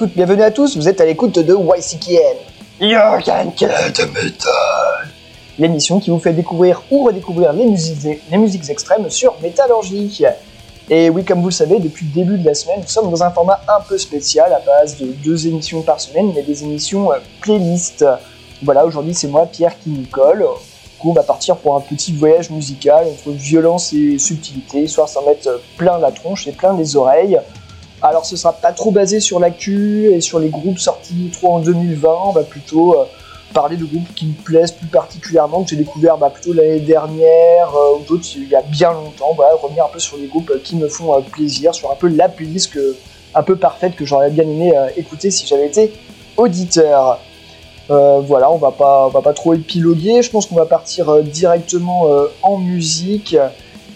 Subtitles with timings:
[0.00, 2.38] toutes, bienvenue à tous, vous êtes à l'écoute de YCKN.
[2.80, 5.08] Jürgen de Metal.
[5.58, 10.24] L'émission qui vous fait découvrir ou redécouvrir les musiques, les musiques extrêmes sur Métallurgie.
[10.88, 13.22] Et oui, comme vous le savez, depuis le début de la semaine, nous sommes dans
[13.22, 17.12] un format un peu spécial à base de deux émissions par semaine, mais des émissions
[17.12, 18.02] euh, playlist.
[18.62, 20.38] Voilà, aujourd'hui c'est moi, Pierre, qui nous colle.
[20.38, 25.08] Du coup, on va partir pour un petit voyage musical entre violence et subtilité, histoire
[25.08, 27.38] de s'en mettre plein la tronche et plein les oreilles.
[28.02, 31.58] Alors ce sera pas trop basé sur l'actu et sur les groupes sortis trop en
[31.60, 33.04] 2020, on va plutôt euh,
[33.52, 37.68] parler de groupes qui me plaisent plus particulièrement, que j'ai découvert bah, plutôt l'année dernière
[37.74, 39.34] euh, ou d'autres il y a bien longtemps.
[39.36, 42.08] Voilà, revenir un peu sur les groupes qui me font euh, plaisir, sur un peu
[42.08, 42.78] la playlist
[43.34, 45.92] un peu parfaite que j'aurais bien aimé écouter si j'avais été
[46.36, 47.20] auditeur.
[47.88, 50.22] voilà, on va on va pas trop épiloguer.
[50.22, 52.08] Je pense qu'on va partir directement
[52.42, 53.36] en musique.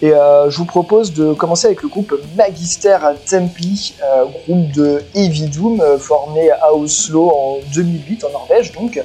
[0.04, 5.02] Et euh, je vous propose de commencer avec le groupe Magister Templi, euh, groupe de
[5.14, 9.02] Heavy Doom euh, formé à Oslo en 2008 en Norvège donc,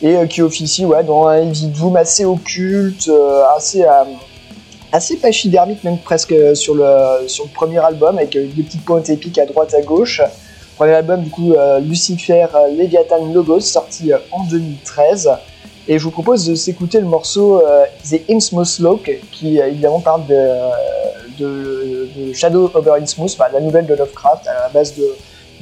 [0.00, 3.10] et qui officie ouais, dans un Heavy Doom assez occulte,
[3.56, 3.84] assez
[4.92, 9.38] assez pachydermique même presque sur le sur le premier album avec des petites pointes épiques
[9.38, 10.22] à droite à gauche.
[10.76, 12.46] Premier album du coup Lucifer
[12.78, 15.30] Leviathan Logos sorti en 2013.
[15.88, 20.00] Et je vous propose de s'écouter le morceau euh, The Innsmouth Lock, qui euh, évidemment
[20.00, 20.46] parle de,
[21.38, 25.04] de, Shadow over Innsmouth, la nouvelle de Lovecraft, à la base de,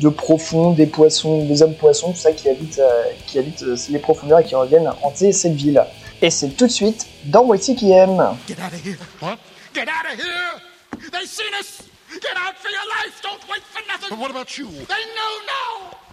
[0.00, 3.98] de profond, des poissons, des hommes poissons, tout ça qui habitent, euh, qui habitent les
[3.98, 5.82] profondeurs et qui reviennent hanter cette ville.
[6.20, 8.36] Et c'est tout de suite dans qui aime.
[8.46, 8.98] Get out of here.
[9.22, 9.38] What?
[9.74, 11.10] Get out of here.
[11.10, 11.82] They seen us.
[12.12, 13.22] Get out for your life.
[13.22, 14.10] Don't wait for nothing.
[14.10, 14.66] But what about you?
[14.66, 16.09] They know now.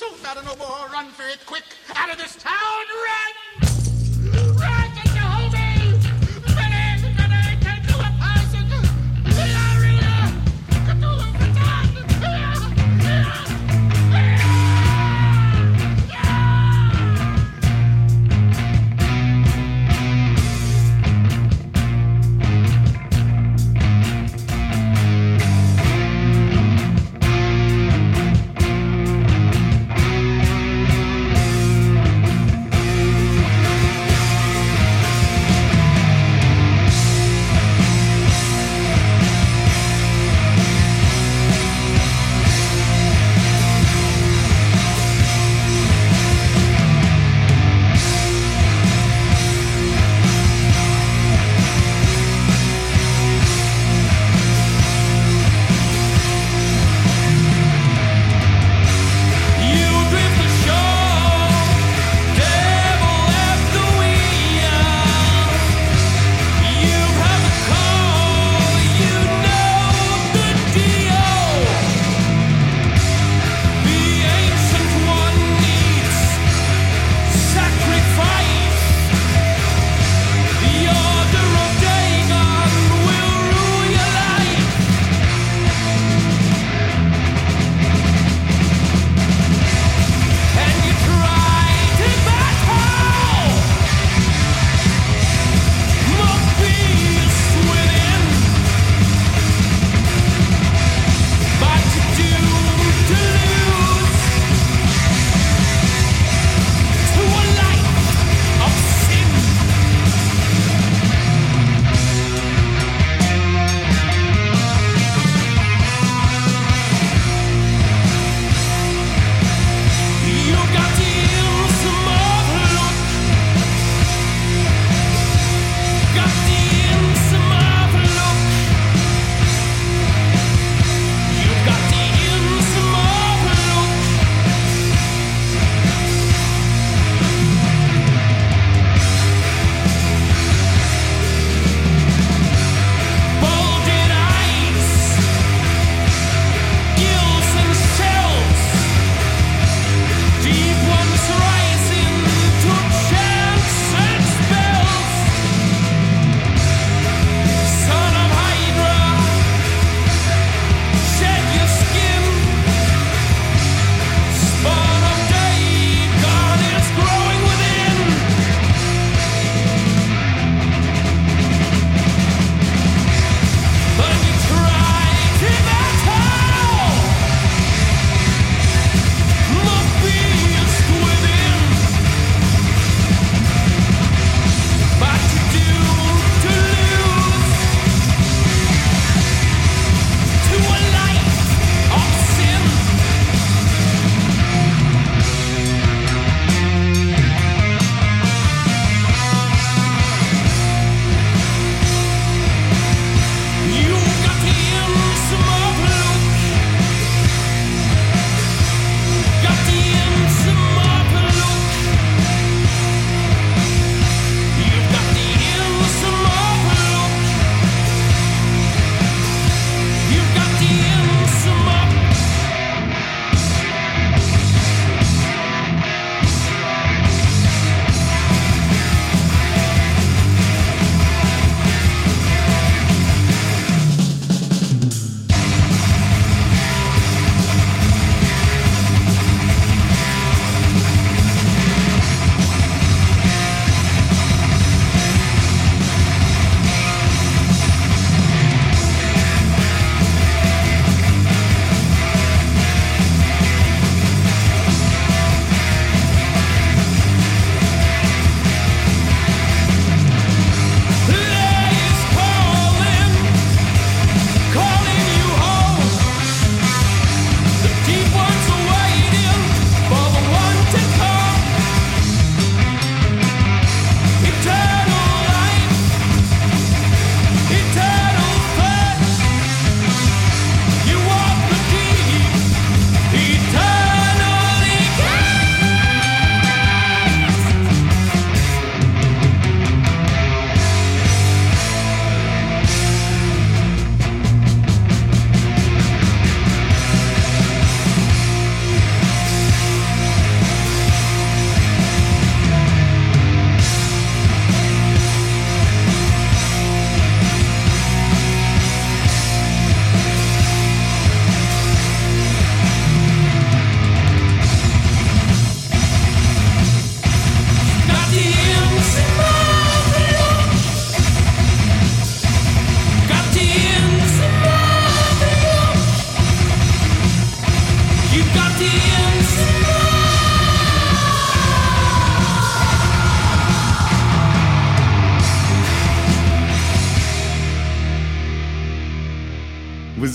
[0.00, 0.88] Don't matter no more.
[0.90, 1.62] Run for it quick.
[1.94, 3.79] Out of this town, run!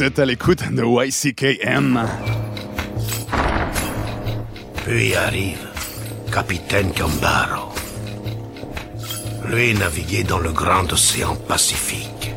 [0.05, 1.99] À l'écoute de YCKM.
[4.85, 5.67] Puis arrive
[6.31, 7.73] Capitaine Gambaro.
[9.47, 12.31] Lui naviguait dans le grand océan Pacifique.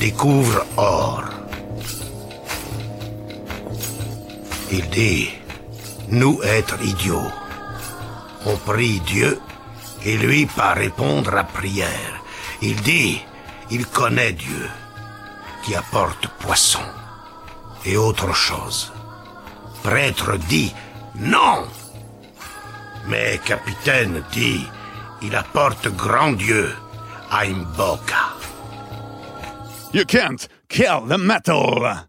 [0.00, 1.22] Découvre or.
[4.72, 5.28] Il dit,
[6.08, 7.32] nous être idiots.
[8.44, 9.38] On prie Dieu
[10.04, 12.22] et lui pas répondre à prière.
[12.60, 13.20] Il dit,
[13.70, 14.68] il connaît Dieu
[15.62, 16.82] qui apporte poisson
[17.84, 18.92] et autre chose.
[19.82, 20.74] Prêtre dit
[21.16, 21.66] non.
[23.08, 24.66] Mais capitaine dit
[25.22, 26.74] il apporte grand Dieu
[27.30, 28.34] à Imboka.
[29.92, 32.08] You can't kill the metal.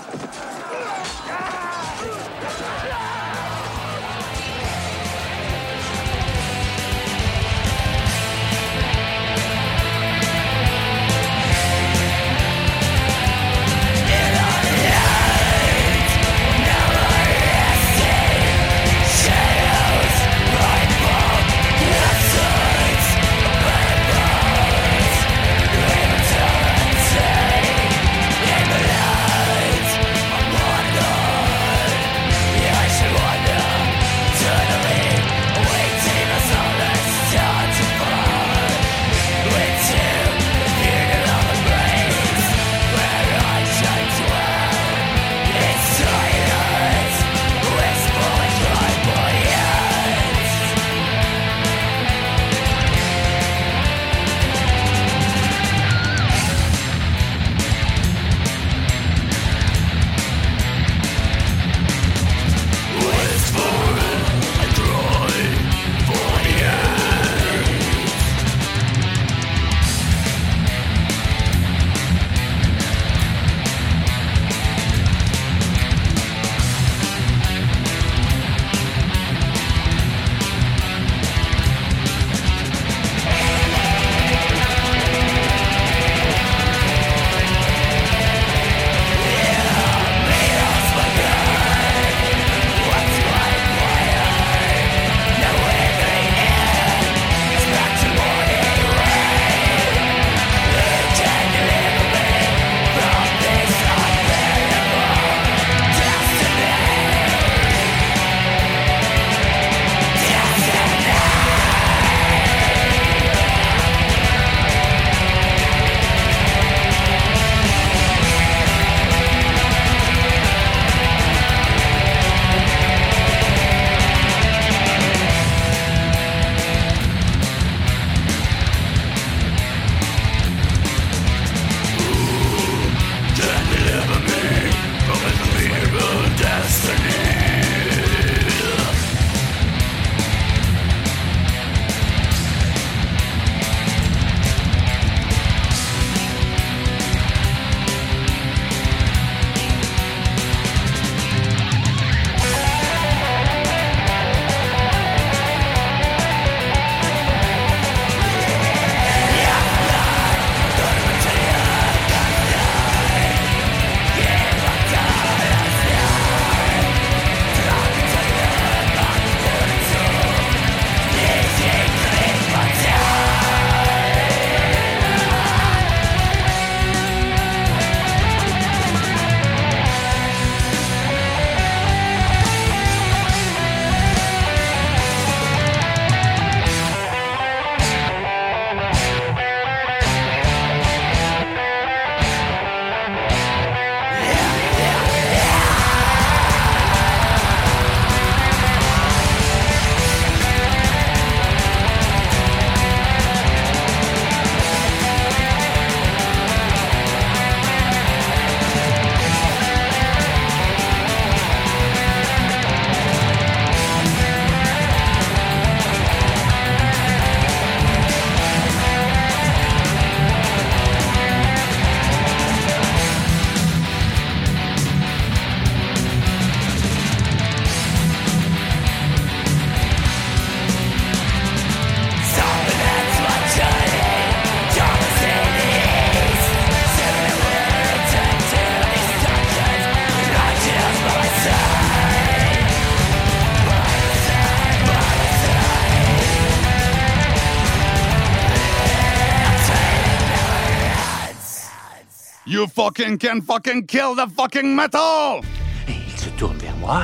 [253.17, 255.41] Kill the fucking metal!
[255.87, 257.03] Et il se tourne vers moi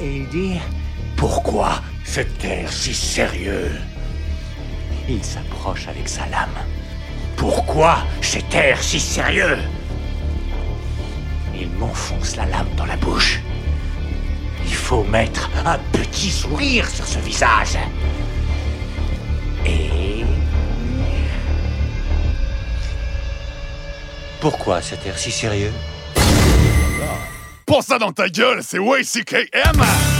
[0.00, 0.58] et il dit
[1.16, 3.70] Pourquoi cet air si sérieux?
[5.08, 6.58] Il s'approche avec sa lame.
[7.36, 9.58] Pourquoi cet air si sérieux?
[11.54, 13.40] Il m'enfonce la lame dans la bouche.
[14.64, 17.78] Il faut mettre un petit sourire sur ce visage.
[19.66, 19.99] Et
[24.40, 25.72] Pourquoi cet air si sérieux
[27.66, 30.19] Pour ça dans ta gueule, c'est YCKM!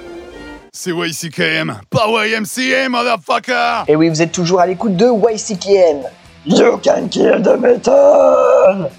[0.73, 3.83] C'est YCKM, pas YMCA, motherfucker!
[3.89, 6.03] Et oui, vous êtes toujours à l'écoute de YCKM.
[6.45, 8.89] You can kill the metal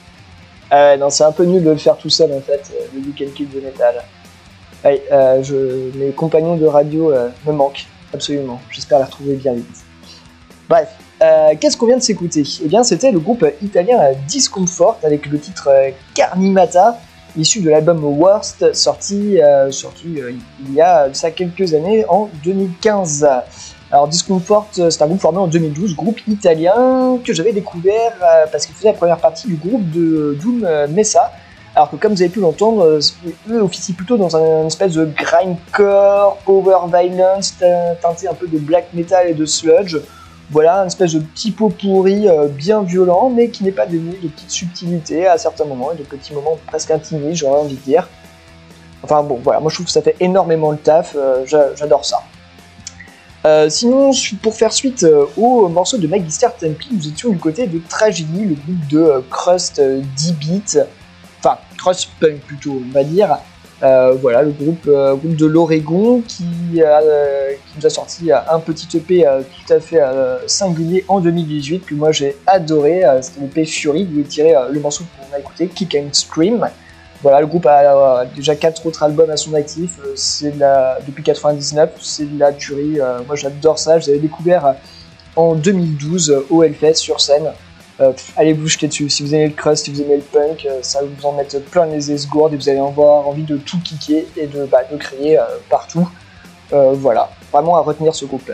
[0.70, 3.00] euh, Non, c'est un peu nul de le faire tout seul en fait, euh, le
[3.00, 3.94] You can kill the metal.
[4.84, 8.60] Ouais, euh, je, mes compagnons de radio euh, me manquent, absolument.
[8.70, 9.78] J'espère les retrouver bien vite.
[10.68, 10.88] Bref,
[11.22, 12.42] euh, qu'est-ce qu'on vient de s'écouter?
[12.62, 15.70] Eh bien, c'était le groupe italien Discomfort avec le titre
[16.12, 16.98] Carnimata,
[17.36, 20.32] issu de l'album Worst, sorti, euh, sorti euh,
[20.66, 23.26] il y a ça quelques années, en 2015.
[23.90, 28.46] Alors Discomfort, euh, c'est un groupe formé en 2012, groupe italien que j'avais découvert euh,
[28.50, 31.30] parce qu'il faisait la première partie du groupe de Doom euh, Mesa.
[31.74, 33.00] Alors que comme vous avez pu l'entendre, euh,
[33.50, 38.58] eux officient plutôt dans un espèce de grindcore, power violence, tein- teinté un peu de
[38.58, 39.96] black metal et de sludge.
[40.50, 44.18] Voilà, un espèce de petit pot pourri euh, bien violent, mais qui n'est pas dénué
[44.22, 47.80] de petites subtilités à certains moments, et de petits moments presque intimides, j'aurais envie de
[47.80, 48.08] dire.
[49.02, 52.04] Enfin bon, voilà, moi je trouve que ça fait énormément le taf, euh, j'a- j'adore
[52.04, 52.22] ça.
[53.44, 55.04] Euh, sinon, pour faire suite
[55.36, 59.80] au morceau de Magister Tempi, nous étions du côté de Tragedy, le groupe de crust
[59.80, 60.78] euh, 10 bits,
[61.40, 63.38] enfin crust punk plutôt, on va dire.
[63.82, 68.96] Euh, voilà, le groupe, euh, groupe de l'Oregon qui, euh, nous a sorti un petit
[68.96, 70.00] EP tout à fait
[70.46, 73.02] singulier en 2018 que moi j'ai adoré.
[73.22, 76.68] C'était l'EP Fury, vous tiré euh, le morceau qu'on a écouté, Kick and Scream.
[77.22, 79.98] Voilà, le groupe a déjà quatre autres albums à son actif.
[80.16, 80.54] C'est
[81.06, 82.98] depuis 99, c'est de la tuerie.
[83.26, 84.00] moi, j'adore ça.
[84.00, 84.74] Je l'avais découvert
[85.36, 87.52] en 2012 euh, au Hellfest sur scène.
[88.02, 89.08] Euh, allez vous jeter dessus.
[89.08, 91.32] Si vous aimez le crust, si vous aimez le punk, euh, ça va vous en
[91.32, 94.80] mettre plein les esgourdes et vous allez avoir envie de tout kicker et de, bah,
[94.90, 96.08] de crier euh, partout.
[96.94, 98.50] Voilà, vraiment à retenir ce groupe.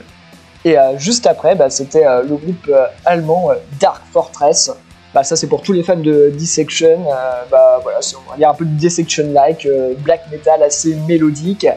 [0.65, 2.69] Et juste après, bah, c'était le groupe
[3.05, 4.73] allemand Dark Fortress.
[5.15, 7.05] Bah, ça c'est pour tous les fans de Dissection.
[7.49, 9.69] bah, voilà, on va dire un peu du Dissection-like,
[10.01, 11.69] black metal assez mélodique.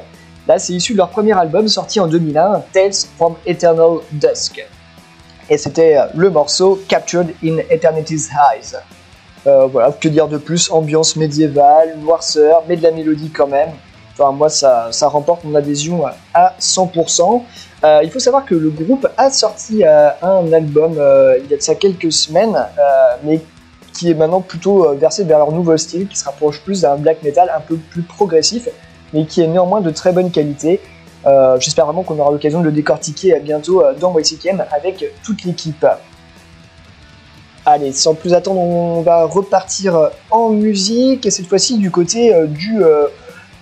[0.47, 4.65] Là, c'est issu de leur premier album sorti en 2001, Tales from Eternal Dusk.
[5.51, 8.77] Et c'était euh, le morceau Captured in Eternity's Eyes.
[9.45, 10.71] Euh, voilà, que dire de plus?
[10.71, 13.71] Ambiance médiévale, noirceur, mais de la mélodie quand même.
[14.13, 17.43] Enfin, moi, ça, ça remporte mon adhésion à 100%.
[17.83, 21.53] Euh, il faut savoir que le groupe a sorti euh, un album euh, il y
[21.53, 23.41] a de ça quelques semaines, euh, mais
[23.93, 26.95] qui est maintenant plutôt euh, versé vers leur nouveau style, qui se rapproche plus d'un
[26.95, 28.69] black metal un peu plus progressif,
[29.11, 30.79] mais qui est néanmoins de très bonne qualité.
[31.25, 35.43] Euh, J'espère vraiment qu'on aura l'occasion de le décortiquer bientôt euh, dans YCKM avec toute
[35.43, 35.85] l'équipe.
[37.65, 42.47] Allez, sans plus attendre, on va repartir en musique, et cette fois-ci du côté euh,
[42.47, 43.05] du, euh,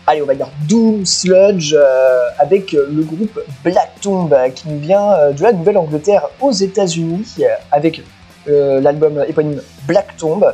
[0.08, 4.80] allez, on va dire Doom Sludge, euh, avec le groupe Black Tomb, euh, qui nous
[4.80, 8.02] vient euh, de la Nouvelle-Angleterre aux États-Unis, euh, avec
[8.48, 10.45] euh, l'album éponyme Black Tomb.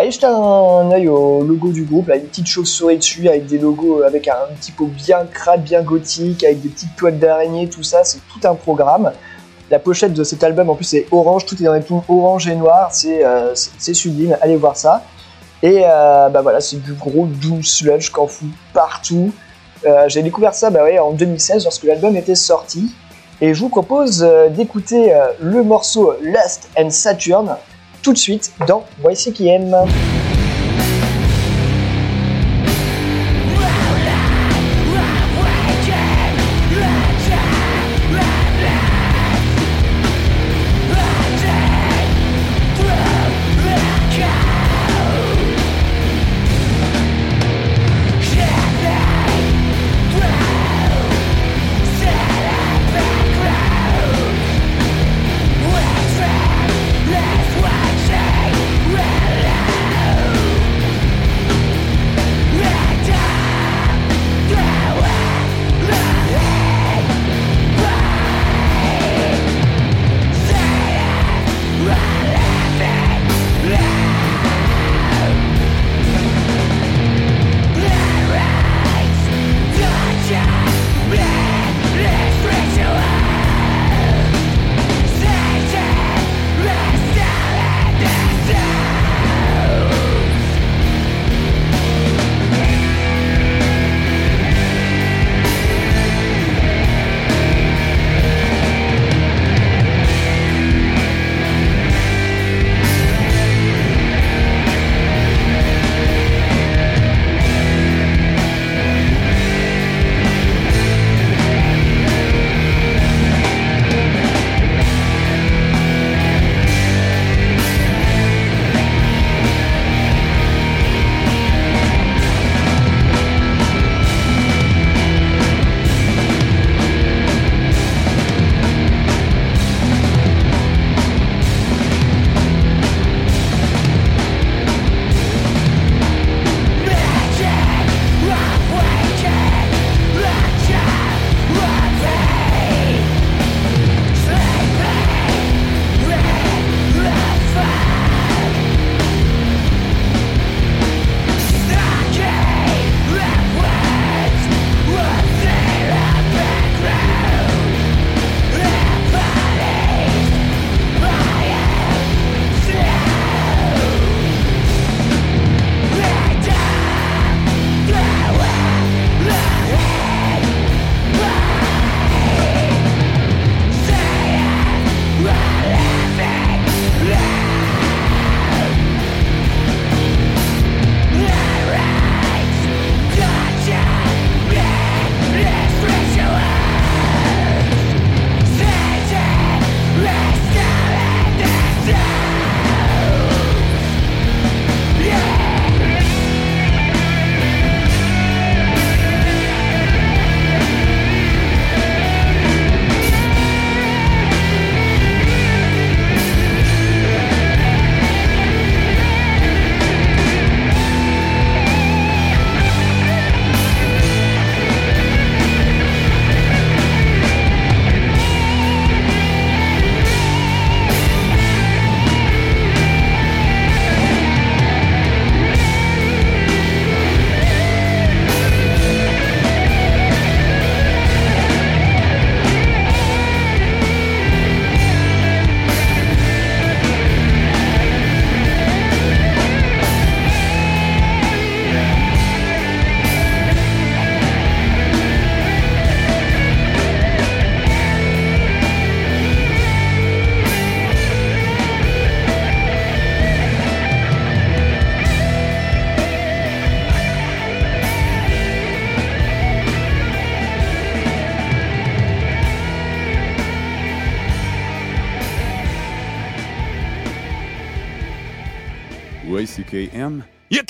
[0.00, 3.58] Allez jeter un œil au logo du groupe, là, une petite chauve-souris dessus, avec des
[3.58, 8.04] logos, avec un typo bien crade, bien gothique, avec des petites toiles d'araignée, tout ça,
[8.04, 9.10] c'est tout un programme.
[9.72, 12.46] La pochette de cet album en plus est orange, tout est dans les tons orange
[12.46, 15.02] et noir, c'est euh, c'est- sublime, allez voir ça.
[15.64, 19.32] Et euh, bah voilà, c'est du gros doom sludge qu'en fout partout.
[19.84, 22.94] Euh, J'ai découvert ça bah ouais, en 2016 lorsque l'album était sorti.
[23.40, 27.56] Et je vous propose euh, d'écouter euh, le morceau Lust and Saturn
[28.02, 29.74] tout de suite dans YCKM.
[29.74, 30.27] Let's watch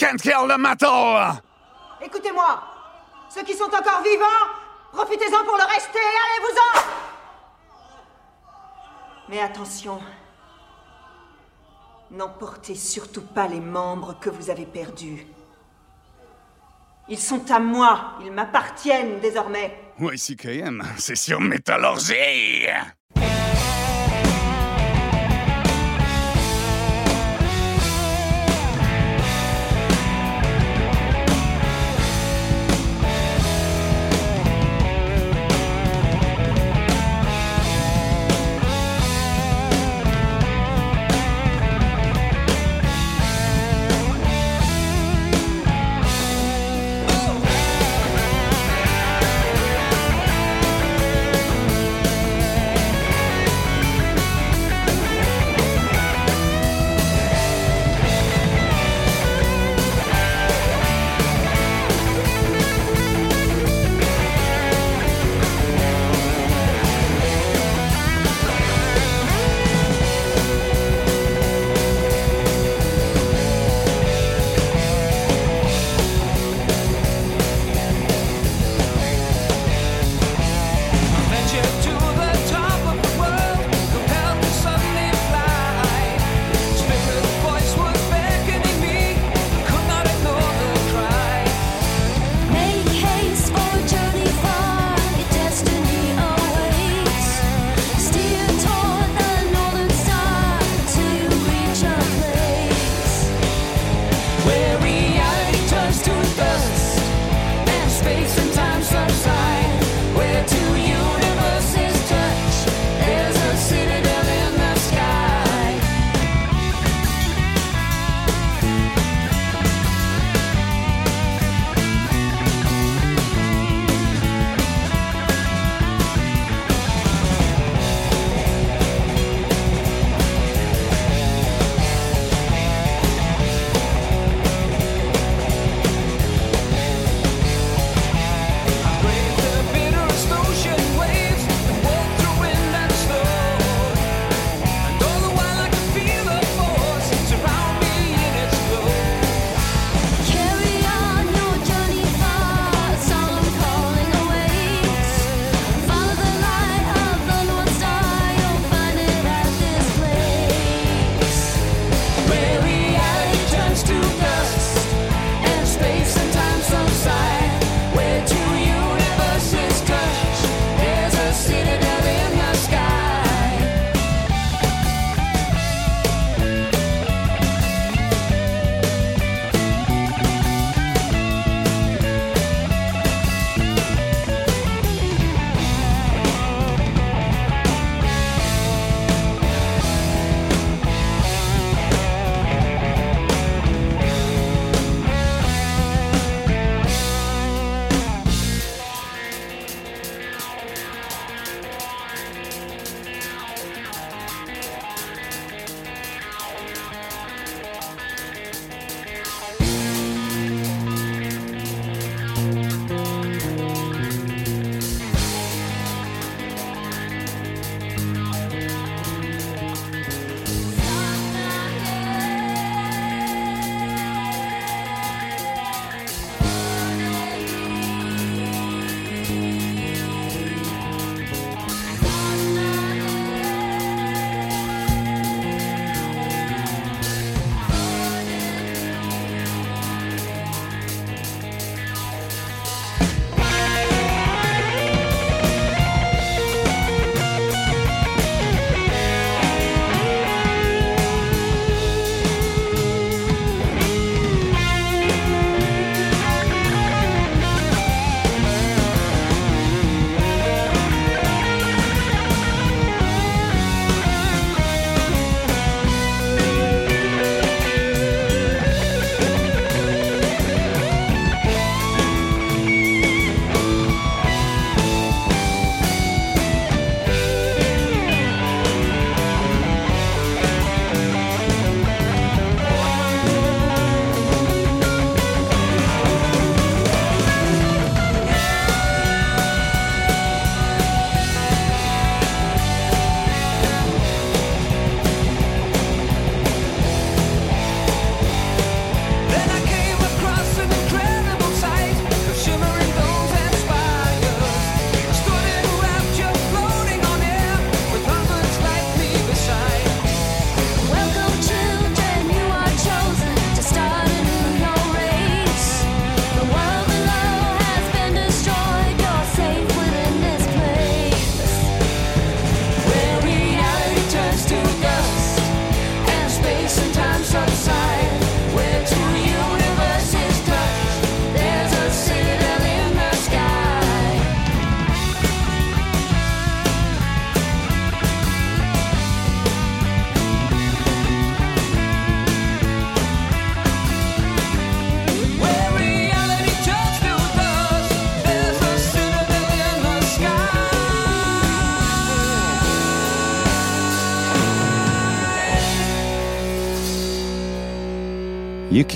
[0.08, 1.40] can't kill the metal!
[2.02, 2.62] Écoutez-moi
[3.28, 4.46] Ceux qui sont encore vivants,
[4.92, 6.80] profitez-en pour le rester, allez-vous-en
[9.28, 10.00] Mais attention,
[12.10, 15.26] n'emportez surtout pas les membres que vous avez perdus.
[17.10, 19.78] Ils sont à moi, ils m'appartiennent désormais.
[19.98, 22.68] YCKM, c'est sur Métallurgie!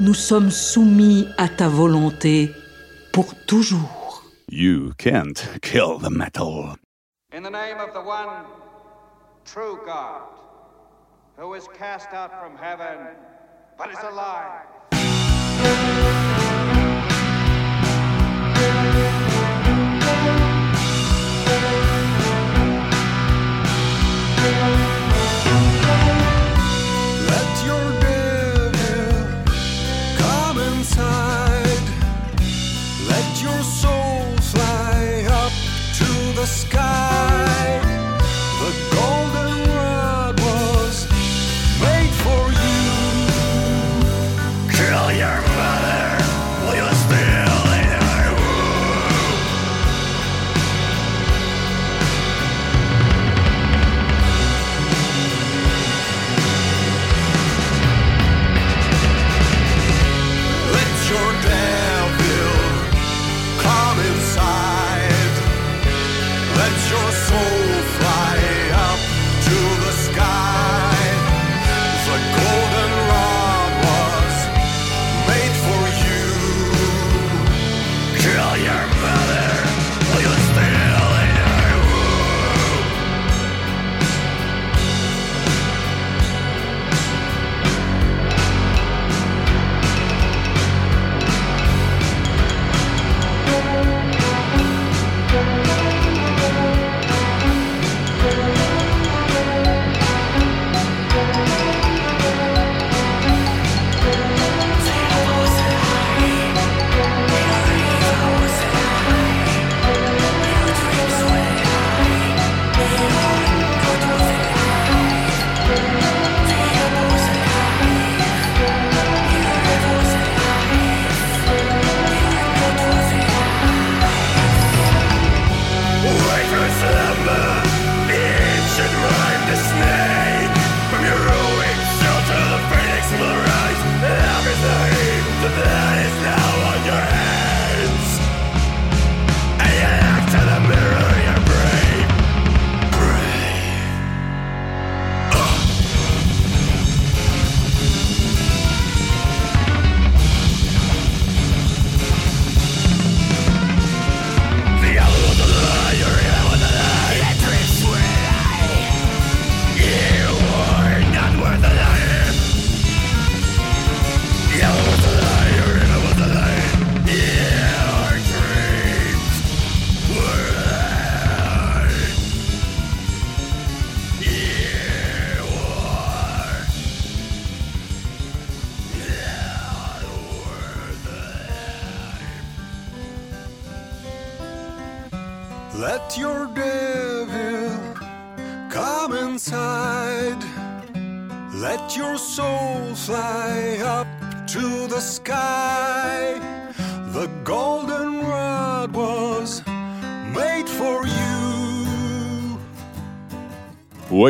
[0.00, 2.54] nous sommes soumis à ta volonté
[3.12, 4.22] pour toujours.
[4.48, 6.76] You can't kill the metal.
[7.32, 8.44] In the name of the one
[9.44, 10.22] true God,
[11.36, 13.08] who was cast out from heaven,
[13.78, 14.75] but is alive.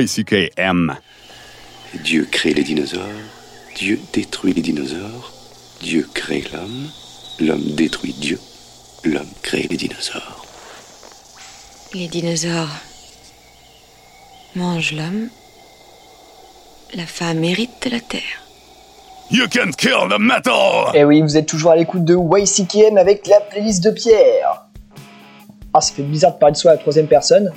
[0.00, 0.96] YCKM.
[2.04, 3.00] Dieu crée les dinosaures,
[3.74, 5.32] Dieu détruit les dinosaures,
[5.80, 6.90] Dieu crée l'homme,
[7.40, 8.38] l'homme détruit Dieu,
[9.04, 10.44] l'homme crée les dinosaures.
[11.94, 12.76] Les dinosaures
[14.54, 15.28] mangent l'homme.
[16.94, 18.42] La femme hérite de la terre.
[19.30, 20.94] You can kill the metal!
[20.94, 24.66] Et oui, vous êtes toujours à l'écoute de YCKM avec la playlist de Pierre.
[25.72, 27.50] Ah, ça fait bizarre de parler de soi à la troisième personne.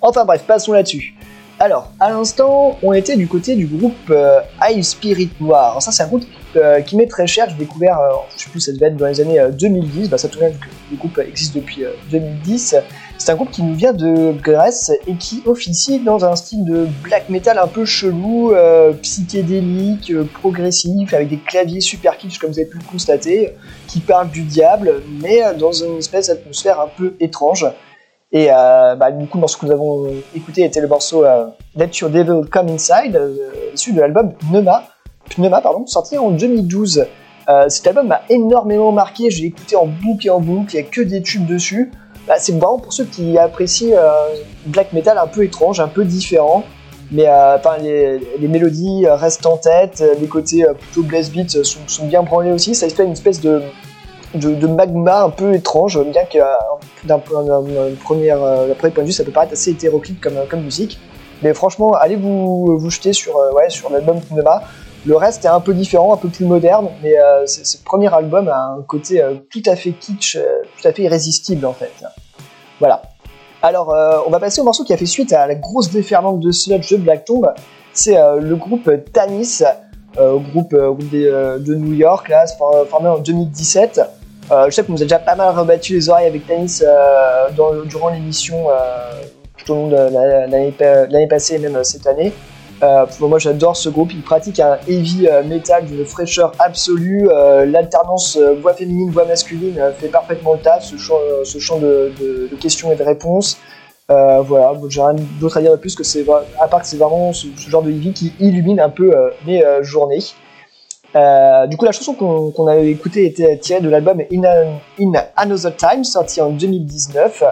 [0.00, 1.14] Enfin bref, passons là-dessus.
[1.62, 5.82] Alors, à l'instant, on était du côté du groupe euh, High Spirit Noir.
[5.82, 6.24] Ça, c'est un groupe
[6.56, 7.50] euh, qui m'est très cher.
[7.50, 10.08] J'ai découvert, euh, je sais plus, ça devait être dans les années 2010.
[10.08, 12.76] Bah, ça tourne que le groupe existe depuis 2010.
[13.18, 16.86] C'est un groupe qui nous vient de Grèce et qui officie dans un style de
[17.02, 18.54] black metal un peu chelou,
[19.02, 23.54] psychédélique, progressif, avec des claviers super kitsch comme vous avez pu le constater,
[23.86, 27.66] qui parle du diable, mais dans une espèce d'atmosphère un peu étrange.
[28.32, 31.46] Et euh, bah, du coup, le morceau que nous avons écouté était le morceau euh,
[31.74, 33.34] Let Your Devil Come Inside, euh,
[33.74, 34.84] issu de l'album Pneuma,
[35.30, 37.06] Pneuma pardon, sorti en 2012.
[37.48, 40.86] Euh, cet album m'a énormément marqué, j'ai écouté en boucle et en boucle, il n'y
[40.86, 41.90] a que des tubes dessus.
[42.28, 44.34] Bah, c'est vraiment pour ceux qui apprécient euh,
[44.66, 46.62] black metal un peu étrange, un peu différent.
[47.10, 52.06] Mais euh, les, les, mélodies restent en tête, les côtés plutôt blast beat sont, sont,
[52.06, 52.76] bien branlés aussi.
[52.76, 53.62] Ça fait une espèce de,
[54.34, 56.38] de, de, magma un peu étrange, bien que
[57.04, 60.98] d'un premier, euh, point de vue, ça peut paraître assez hétéroclite comme, comme musique.
[61.42, 64.62] Mais franchement, allez vous, vous jeter sur, euh, ouais, sur l'album Pneuma.
[65.06, 68.48] Le reste est un peu différent, un peu plus moderne, mais euh, ce premier album
[68.48, 71.92] a un côté euh, tout à fait kitsch, euh, tout à fait irrésistible en fait.
[72.78, 73.02] Voilà.
[73.62, 76.40] Alors, euh, on va passer au morceau qui a fait suite à la grosse déferlante
[76.40, 77.46] de sludge de Black Tomb.
[77.92, 79.62] C'est le groupe Tanis,
[80.16, 82.46] groupe, groupe de New York, là,
[82.88, 84.00] formé en 2017.
[84.50, 87.50] Euh, je sais que vous avez déjà pas mal rebattu les oreilles avec Tanis euh,
[87.84, 89.22] durant l'émission euh,
[89.56, 92.32] tout au long de l'année passée et même cette année.
[93.20, 97.28] moi j'adore ce groupe, il pratique un heavy metal d'une fraîcheur absolue,
[97.66, 103.04] l'alternance voix féminine, voix masculine fait parfaitement le taf, ce champ, de, questions et de
[103.04, 103.58] réponses.
[104.08, 106.24] Voilà, j'ai rien d'autre à dire de plus que c'est
[106.58, 109.12] à part que c'est vraiment ce, genre de heavy qui illumine un peu
[109.46, 110.20] mes journées.
[111.16, 115.76] Euh, du coup, la chanson qu'on qu avait écoutée était tirée de l'album In, Another
[115.76, 117.44] Time, sorti en 2019.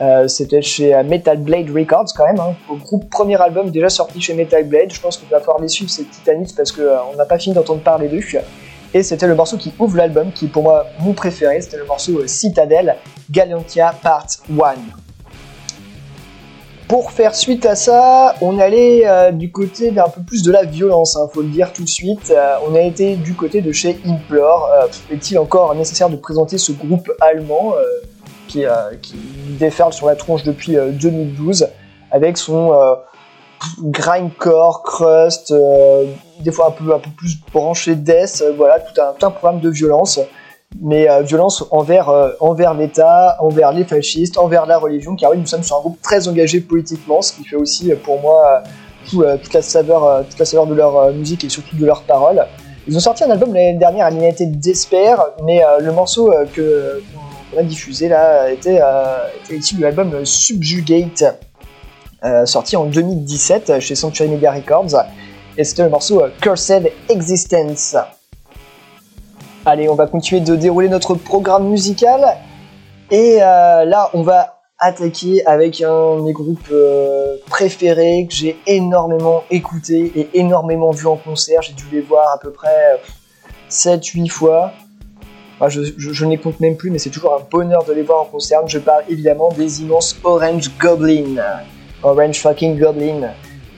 [0.00, 4.20] Euh, C'était chez Metal Blade Records quand même, hein, au groupe premier album déjà sorti
[4.20, 4.92] chez Metal Blade.
[4.92, 7.54] Je pense qu'on va pouvoir les suivre, c'est Titanic, parce qu'on euh, n'a pas fini
[7.54, 8.20] d'entendre parler d'eux.
[8.94, 11.86] Et c'était le morceau qui ouvre l'album, qui est pour moi mon préféré, c'était le
[11.86, 12.96] morceau euh, Citadel,
[13.30, 14.54] Galantia Part 1
[16.92, 20.64] pour faire suite à ça, on allait euh, du côté d'un peu plus de la
[20.64, 22.30] violence, hein, faut le dire tout de suite.
[22.30, 24.68] Euh, on a été du côté de chez Implore.
[24.74, 27.82] Euh, Est-il encore nécessaire de présenter ce groupe allemand euh,
[28.46, 28.66] qui,
[29.58, 31.66] déferle sur la tronche depuis 2012
[32.10, 32.78] avec son
[33.78, 35.54] grindcore, crust,
[36.40, 40.20] des fois un peu, plus branché death, voilà, tout un programme de violence
[40.80, 45.38] mais euh, violence envers, euh, envers l'État, envers les fascistes, envers la religion, car oui,
[45.38, 48.62] nous sommes sur un groupe très engagé politiquement, ce qui fait aussi pour moi
[49.08, 52.46] tout, toute, la saveur, toute la saveur de leur musique et surtout de leurs paroles.
[52.86, 57.02] Ils ont sorti un album l'année dernière à l'unité Despair, mais le morceau que
[57.52, 58.80] qu'on a diffusé là était,
[59.44, 61.24] était issu de l'album Subjugate,
[62.44, 65.04] sorti en 2017 chez Sanctuary Media Records,
[65.58, 67.96] et c'était le morceau Cursed Existence.
[69.64, 72.36] Allez, on va continuer de dérouler notre programme musical.
[73.12, 78.58] Et euh, là, on va attaquer avec un de mes groupes euh, préférés que j'ai
[78.66, 81.62] énormément écouté et énormément vu en concert.
[81.62, 83.00] J'ai dû les voir à peu près
[83.70, 84.72] 7-8 fois.
[85.60, 87.92] Enfin, je, je, je ne les compte même plus, mais c'est toujours un bonheur de
[87.92, 88.66] les voir en concert.
[88.66, 91.36] Je parle évidemment des immenses Orange Goblin.
[92.02, 93.30] Orange fucking Goblin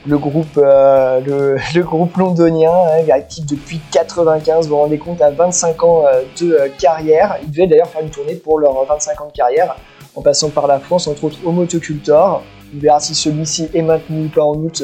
[0.07, 5.31] le groupe, euh, le, groupe londonien, hein, actif depuis 95, vous vous rendez compte, à
[5.31, 7.37] 25 ans euh, de euh, carrière.
[7.43, 9.75] Ils devaient d'ailleurs faire une tournée pour leurs 25 ans de carrière,
[10.15, 12.43] en passant par la France, entre autres au Motocultor.
[12.75, 14.83] On verra si celui-ci est maintenu ou pas en août.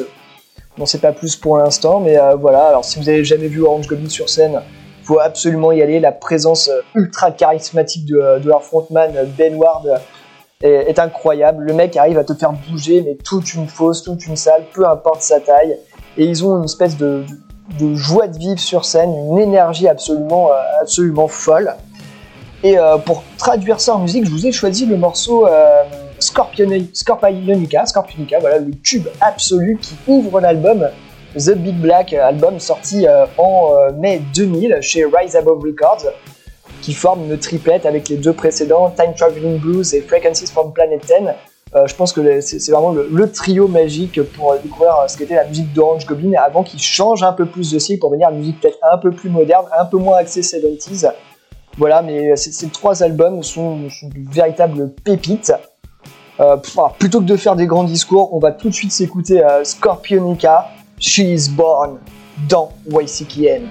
[0.78, 2.68] On sait pas plus pour l'instant, mais voilà.
[2.68, 4.62] Alors si vous avez jamais vu Orange Goblin sur scène,
[5.04, 6.00] faut absolument y aller.
[6.00, 10.00] La présence ultra charismatique de, de leur frontman Ben Ward
[10.62, 11.64] est, incroyable.
[11.64, 14.86] Le mec arrive à te faire bouger, mais toute une fosse, toute une salle, peu
[14.86, 15.76] importe sa taille.
[16.16, 17.24] Et ils ont une espèce de,
[17.94, 20.50] joie de vivre sur scène, une énergie absolument,
[20.80, 21.74] absolument folle.
[22.62, 25.82] Et euh, pour traduire ça en musique, je vous ai choisi le morceau euh,
[26.20, 30.88] Scorpion- Scorpionica, Scorpionica, voilà le tube absolu qui ouvre l'album
[31.36, 36.12] The Big Black, album sorti euh, en euh, mai 2000 chez Rise Above Records,
[36.82, 41.00] qui forme une triplette avec les deux précédents, Time Traveling Blues et Frequencies from Planet
[41.00, 41.12] 10.
[41.74, 45.46] Euh, je pense que c'est vraiment le, trio magique pour découvrir euh, ce qu'était la
[45.46, 48.38] musique d'Orange Goblin avant qu'il change un peu plus de style pour venir à une
[48.38, 51.10] musique peut-être un peu plus moderne, un peu moins axée 70s.
[51.78, 55.54] Voilà, mais ces, trois albums sont, de véritables pépites.
[56.40, 56.56] Euh,
[56.98, 60.68] plutôt que de faire des grands discours, on va tout de suite s'écouter euh, Scorpionica,
[60.98, 61.98] She is Born,
[62.48, 63.68] dans YCKN.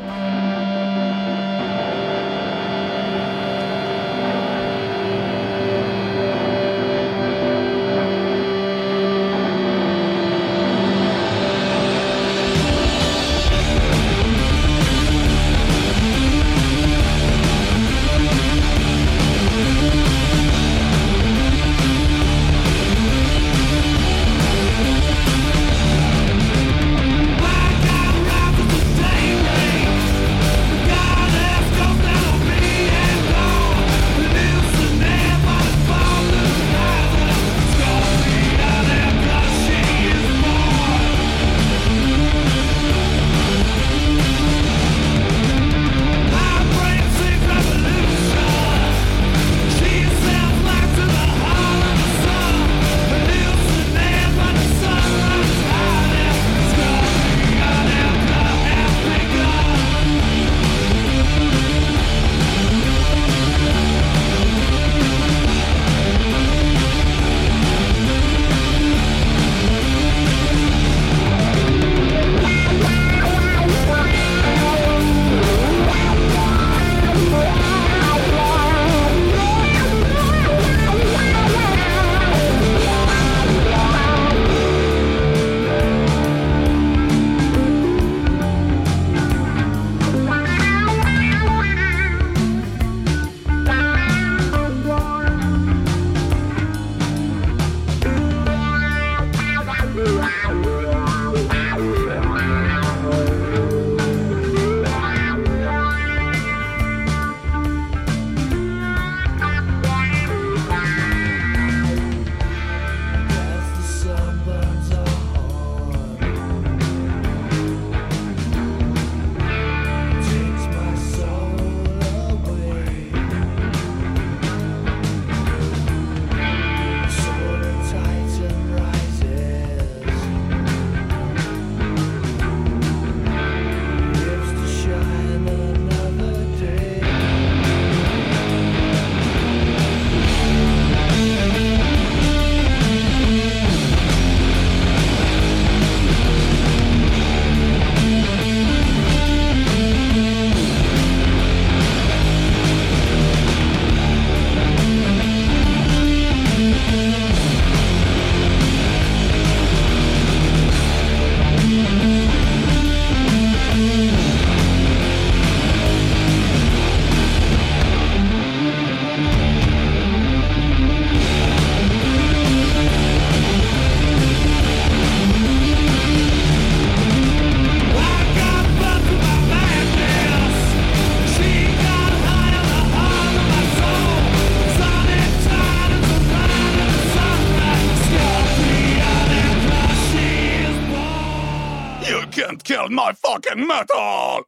[193.66, 194.44] Metal!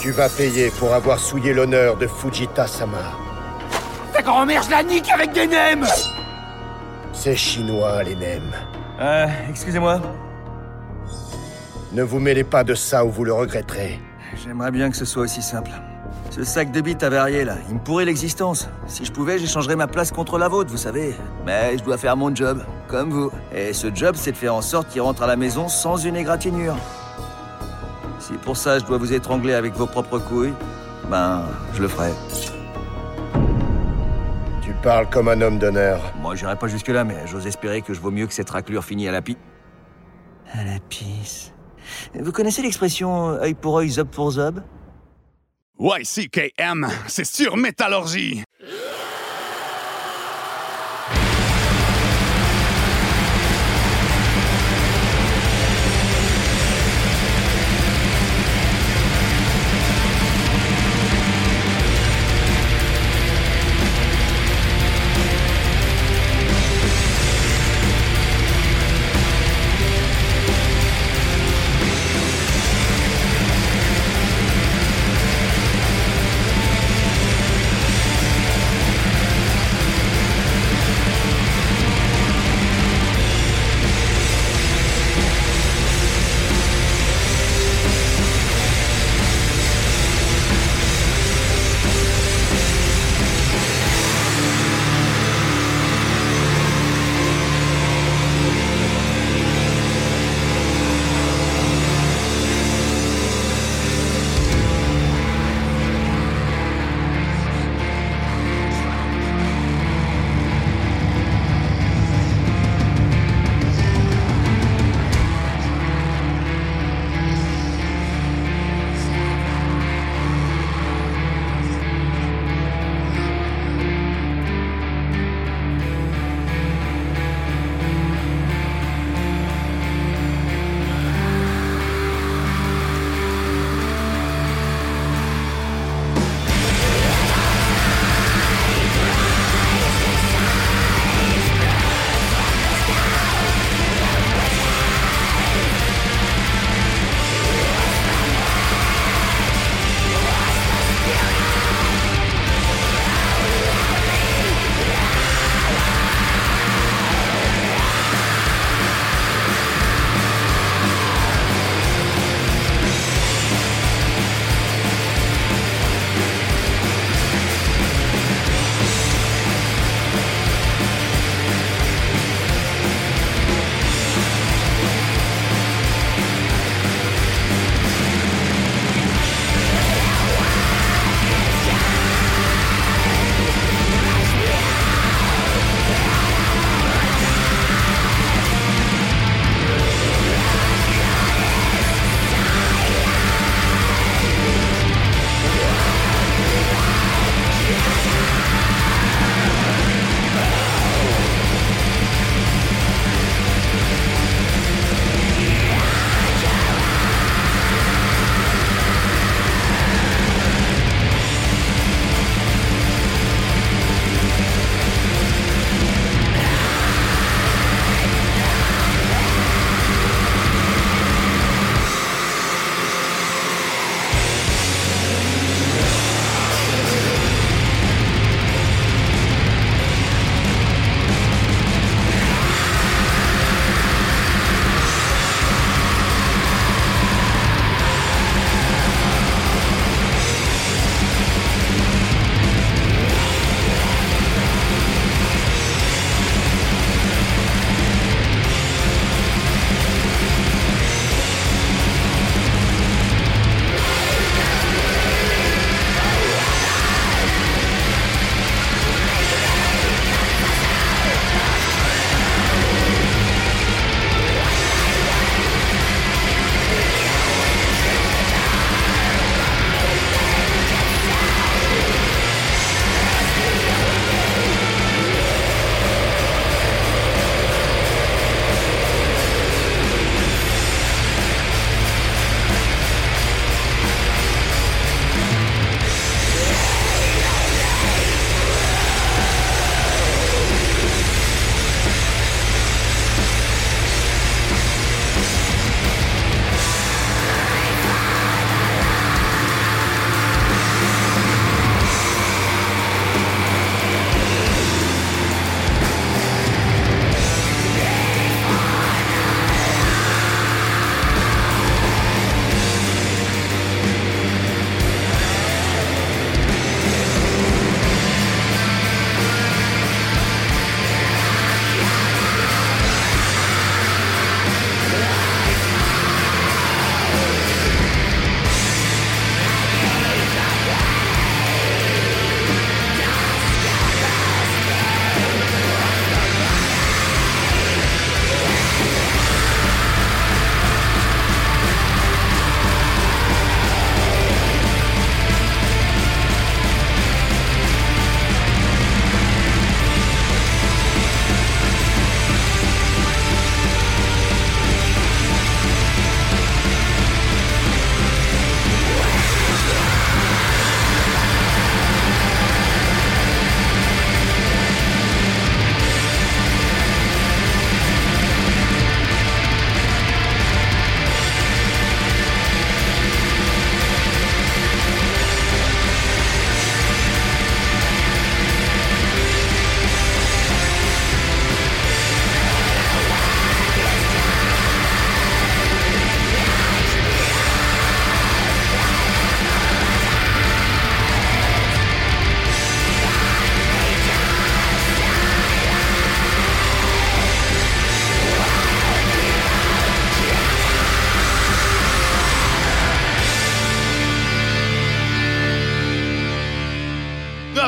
[0.00, 2.96] Tu vas payer pour avoir souillé l'honneur de Fujita-sama.
[4.14, 5.86] Ta grand-mère, je la nique avec des nems
[7.12, 8.54] C'est chinois, les nems.
[8.98, 10.00] Euh, excusez-moi.
[11.92, 14.00] Ne vous mêlez pas de ça ou vous le regretterez.
[14.42, 15.70] J'aimerais bien que ce soit aussi simple.
[16.30, 18.68] Ce sac de bites avarié, là, il me pourrait l'existence.
[18.86, 21.14] Si je pouvais, j'échangerais ma place contre la vôtre, vous savez.
[21.44, 23.30] Mais je dois faire mon job, comme vous.
[23.54, 26.16] Et ce job, c'est de faire en sorte qu'il rentre à la maison sans une
[26.16, 26.76] égratignure.
[28.20, 30.52] Si pour ça, je dois vous étrangler avec vos propres couilles,
[31.10, 31.44] ben,
[31.74, 32.10] je le ferai.
[34.62, 36.00] Tu parles comme un homme d'honneur.
[36.20, 39.08] Moi, j'irai pas jusque-là, mais j'ose espérer que je vaux mieux que cette raclure finie
[39.08, 39.36] à la pi...
[40.52, 41.52] À la pisse.
[42.14, 44.62] Vous connaissez l'expression œil pour œil, zob pour zob?
[45.80, 48.44] YCKM, c'est sur Métallurgie.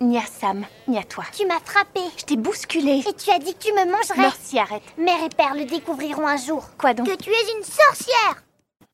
[0.00, 1.24] Ni à Sam, ni à toi.
[1.36, 2.00] Tu m'as frappé.
[2.16, 3.02] Je t'ai bousculé.
[3.08, 4.18] Et tu as dit que tu me mangerais.
[4.18, 4.82] Merci, arrête.
[4.96, 6.68] Mère et père le découvriront un jour.
[6.78, 8.42] Quoi donc Que tu es une sorcière.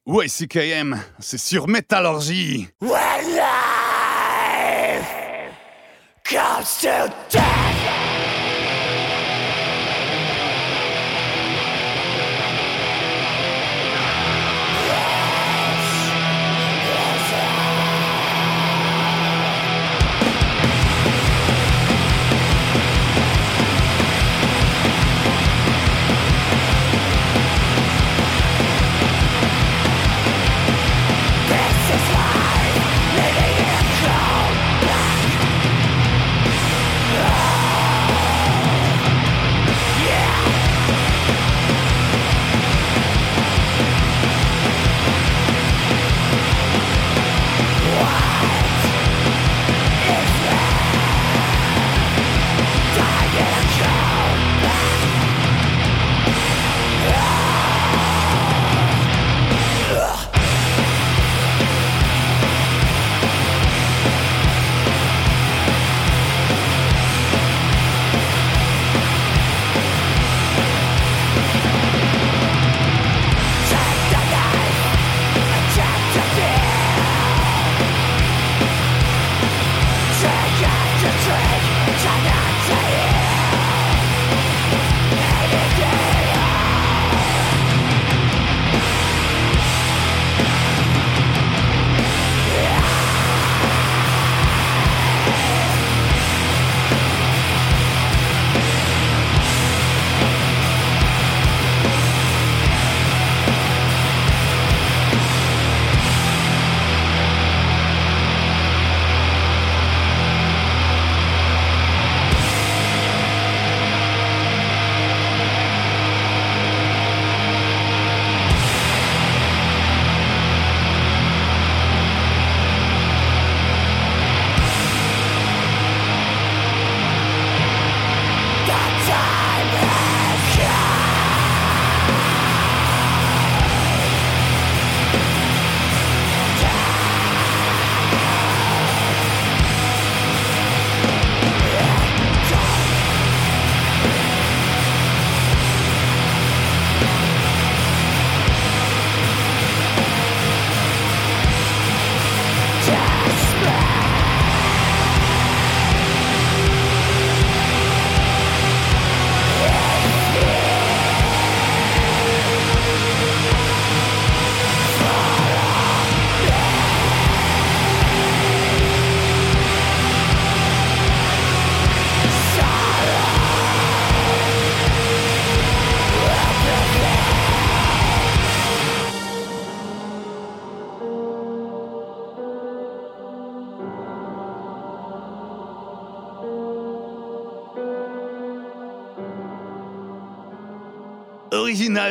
[0.07, 2.69] YCKM, c'est sur Métallurgie.
[2.81, 2.91] When
[3.35, 3.45] life
[6.25, 7.74] comes to death.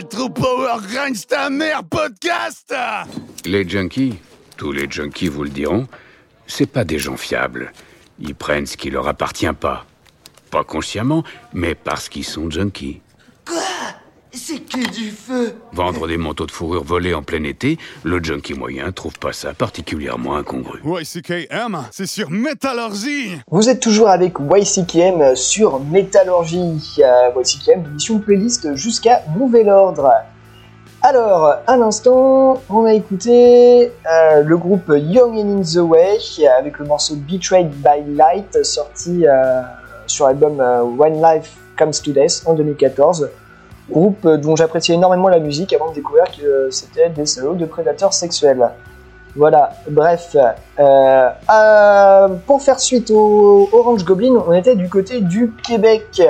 [0.10, 2.74] Power Grinds ta mère podcast
[3.46, 4.16] Les junkies,
[4.58, 5.88] tous les junkies vous le diront,
[6.46, 7.72] c'est pas des gens fiables.
[8.20, 9.86] Ils prennent ce qui leur appartient pas.
[10.52, 11.24] Pas consciemment,
[11.54, 13.02] mais parce qu'ils sont junkies.
[13.46, 13.62] Quoi?
[14.36, 18.56] C'est que du feu Vendre des manteaux de fourrure volés en plein été, le junkie
[18.56, 20.80] moyen trouve pas ça particulièrement incongru.
[20.84, 26.82] YCKM, c'est sur Métallurgie Vous êtes toujours avec YCKM sur Métallurgie.
[27.00, 30.10] Euh, YCKM, émission playlist jusqu'à nouvel ordre.
[31.04, 36.18] Alors, à l'instant, on a écouté euh, le groupe Young and in the Way
[36.58, 39.62] avec le morceau Betrayed by Light sorti euh,
[40.08, 43.30] sur l'album euh, When Life Comes to Death en 2014.
[43.90, 48.14] Groupe dont j'appréciais énormément la musique avant de découvrir que c'était des salauds de prédateurs
[48.14, 48.70] sexuels.
[49.36, 50.36] Voilà, bref.
[50.80, 56.22] Euh, euh, pour faire suite au Orange Goblin, on était du côté du Québec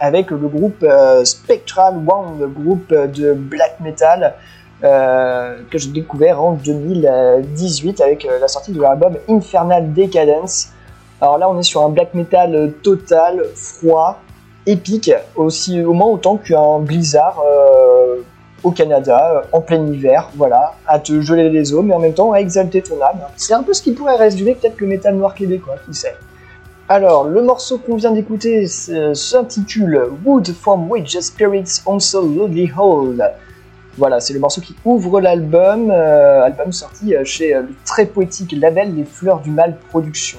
[0.00, 4.34] avec le groupe euh, Spectral One, le groupe de black metal
[4.82, 10.70] euh, que j'ai découvert en 2018 avec euh, la sortie de l'album Infernal Decadence.
[11.20, 14.18] Alors là, on est sur un black metal total, froid,
[14.66, 18.16] épique, aussi au moins autant qu'un blizzard euh,
[18.62, 22.12] au Canada, euh, en plein hiver, voilà, à te geler les os, mais en même
[22.14, 23.20] temps à exalter ton âme.
[23.36, 26.14] C'est un peu ce qui pourrait résumer peut-être le métal noir québécois, qui sait.
[26.88, 32.70] Alors, le morceau qu'on vient d'écouter s- s'intitule Wood from Which the Spirits Also Loudly
[32.76, 33.22] Hold.
[33.96, 38.06] Voilà, c'est le morceau qui ouvre l'album, euh, album sorti euh, chez euh, le très
[38.06, 40.38] poétique label Les Fleurs du Mal Productions.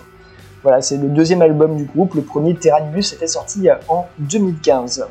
[0.63, 5.07] Voilà, c'est le deuxième album du groupe, le premier Terranibus était sorti euh, en 2015.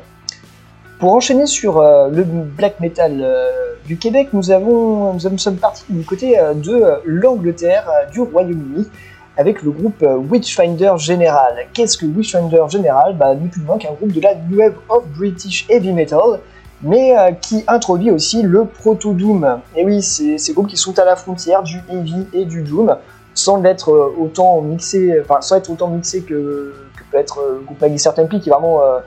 [0.97, 3.49] Pour enchaîner sur euh, le black metal euh,
[3.85, 8.87] du Québec, nous, avons, nous sommes partis du côté de l'Angleterre, du Royaume-Uni,
[9.35, 11.65] avec le groupe Witchfinder General.
[11.73, 13.13] Qu'est-ce que Witchfinder General?
[13.17, 16.39] Bah, Ni plus moins qu'un groupe de la New Wave of British Heavy Metal,
[16.83, 19.59] mais qui introduit aussi le Proto-Doom.
[19.75, 22.95] Et oui, c'est ces groupes qui sont à la frontière du Heavy et du Doom,
[23.33, 26.73] sans l'être euh, autant mixé, enfin sans être autant mixé que,
[27.11, 28.99] peut être euh, le groupe Maggie Tempi, qui vraiment euh,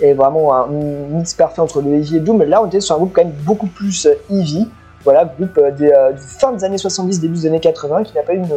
[0.00, 2.42] est vraiment un mix parfait entre le heavy et doom.
[2.42, 4.68] Là, on était sur un groupe quand même beaucoup plus euh, heavy.
[5.04, 8.22] Voilà, groupe euh, des, euh, fin des années 70, début des années 80, qui n'a
[8.22, 8.54] pas eu une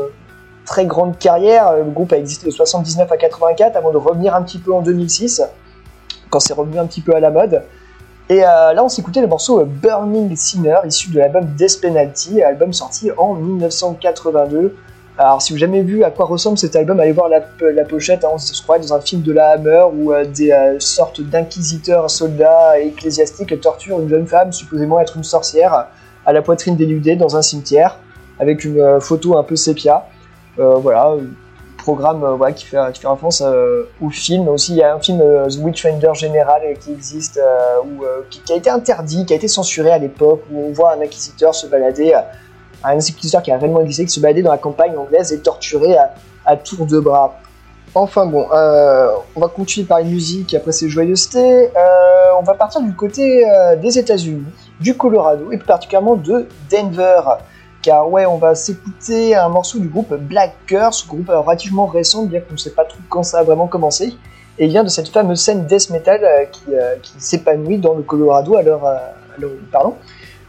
[0.66, 1.70] très grande carrière.
[1.70, 4.74] Euh, Le groupe a existé de 79 à 84 avant de revenir un petit peu
[4.74, 5.44] en 2006,
[6.30, 7.64] quand c'est revenu un petit peu à la mode.
[8.30, 12.44] Et euh, là, on s'écoutait le morceau euh, Burning Sinner, issu de l'album Death Penalty,
[12.44, 14.76] album sorti en 1982.
[15.22, 17.42] Alors, si vous n'avez jamais vu à quoi ressemble cet album, allez voir la,
[17.74, 18.24] la pochette.
[18.24, 21.20] Hein, on se croirait dans un film de la Hammer où euh, des euh, sortes
[21.20, 25.88] d'inquisiteurs, soldats ecclésiastiques torturent une jeune femme, supposément être une sorcière,
[26.26, 28.00] à la poitrine dénudée dans un cimetière,
[28.40, 30.08] avec une euh, photo un peu sépia.
[30.56, 31.16] Voilà,
[31.78, 33.42] programme qui, fait, qui fait référence
[34.02, 34.50] au film.
[34.50, 37.40] Aussi, il y a un film The Witchfinder General euh, qui existe,
[38.30, 41.02] qui, qui a été interdit, qui a été censuré à l'époque, où on voit un
[41.02, 42.14] inquisiteur se balader.
[42.84, 45.96] Un inquisiteur qui a réellement existé, qui se baladait dans la campagne anglaise et torturé
[46.46, 47.40] à, tour de bras.
[47.96, 51.70] Enfin bon, euh, on va continuer par une musique après ces joyeusetés.
[51.76, 54.46] Euh, on va partir du côté euh, des États-Unis,
[54.80, 57.22] du Colorado et plus particulièrement de Denver.
[57.82, 62.26] Car ouais, on va s'écouter un morceau du groupe Black Curse, groupe euh, relativement récent,
[62.26, 64.14] bien qu'on ne sait pas trop quand ça a vraiment commencé.
[64.58, 66.20] Et il vient de cette fameuse scène death metal
[66.52, 66.72] qui,
[67.02, 68.82] qui s'épanouit dans le Colorado à l'heure
[69.38, 69.96] où nous parlons.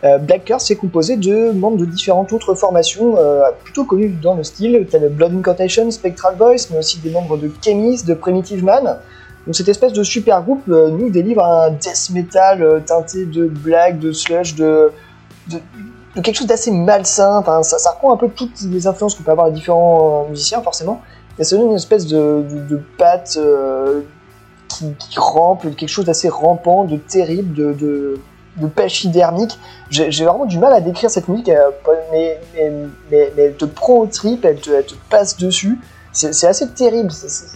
[0.03, 4.34] Euh, Black Curse est composé de membres de différentes autres formations euh, plutôt connues dans
[4.34, 8.64] le style, telles Blood Incantation, Spectral Voice, mais aussi des membres de Chemis, de Primitive
[8.64, 8.98] Man.
[9.46, 13.98] Donc cette espèce de super groupe euh, nous délivre un death metal teinté de blague,
[13.98, 14.90] de sludge, de,
[16.14, 17.36] quelque chose d'assez malsain.
[17.38, 21.03] Enfin, ça, reprend un peu toutes les influences qu'on peut avoir les différents musiciens forcément.
[21.38, 23.38] Et ça donne une espèce de, de, de patte
[24.98, 28.18] qui rampe, quelque chose d'assez rampant, de terrible, de,
[28.57, 29.59] de, de pachydermique.
[29.90, 31.51] J'ai vraiment du mal à décrire cette musique,
[32.12, 32.38] mais,
[33.12, 34.70] elle te prend au trip, elle te,
[35.09, 35.78] passe dessus.
[36.12, 37.11] C'est assez terrible.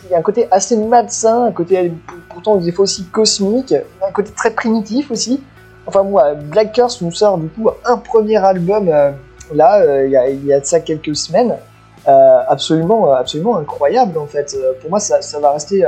[0.05, 1.93] Il y a un côté assez malsain, un côté
[2.29, 3.75] pourtant des fois aussi cosmique,
[4.07, 5.43] un côté très primitif aussi.
[5.87, 9.11] Enfin moi, Black Curse nous sort du coup un premier album euh,
[9.53, 11.57] là, euh, il y, a, il de ça quelques semaines.
[12.07, 14.57] Euh, absolument, absolument incroyable en fait.
[14.81, 15.85] Pour moi, ça, va rester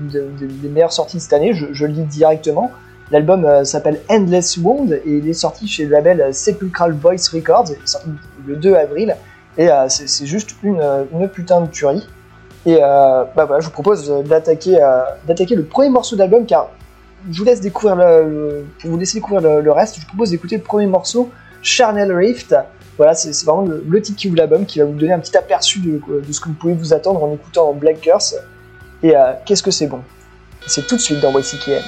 [0.00, 1.52] une de- de- des meilleures sorties de cette année.
[1.52, 2.70] Je, je le dis directement.
[3.12, 7.28] L'album euh, s'appelle Endless Wound et il est sorti chez le label euh, Sepulchral Voice
[7.30, 7.66] Records.
[7.68, 8.08] Il est sorti
[8.46, 9.14] le 2 avril
[9.58, 10.80] et euh, c'est juste une,
[11.30, 12.08] putain de tuerie.
[12.64, 14.78] Et bah voilà, je vous propose d'attaquer
[15.26, 16.70] d'attaquer le premier morceau d'album car
[17.28, 17.96] je vous laisse découvrir
[18.80, 19.96] pour vous laisser découvrir le, reste.
[19.96, 21.28] Je vous propose d'écouter le premier morceau,
[21.60, 22.54] Charnel Rift.
[22.96, 25.80] Voilà, c'est vraiment le, le titre qui l'album qui va vous donner un petit aperçu
[25.80, 26.00] de,
[26.30, 28.36] ce que vous pouvez vous attendre en écoutant Black Curse.
[29.02, 30.02] Et qu'est-ce que c'est bon?
[30.68, 31.82] C'est tout de suite dans YCKM.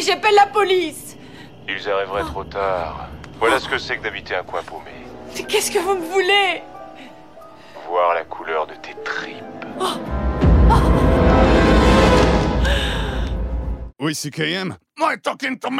[0.00, 1.16] j'appelle la police
[1.68, 3.08] Ils arriveraient trop tard.
[3.38, 4.90] Voilà ce que c'est que d'habiter un coin paumé.
[5.48, 6.62] Qu'est-ce que vous me voulez?
[7.88, 9.42] Voir la couleur de tes tripes.
[9.80, 9.94] Oh.
[10.70, 10.74] Oh.
[13.98, 14.76] We see KM?
[14.98, 15.70] Why talking to?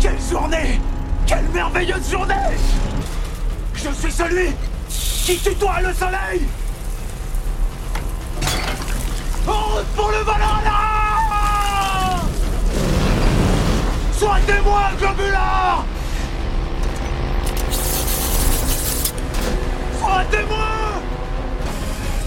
[0.00, 0.80] Quelle journée!
[1.26, 2.34] Quelle merveilleuse journée!
[3.74, 4.50] Je suis celui
[4.88, 6.42] qui tutoie le soleil!
[9.46, 10.80] En route pour le Valhalla
[14.18, 15.84] Soignez-moi, Globular!
[20.00, 20.66] Soignez-moi!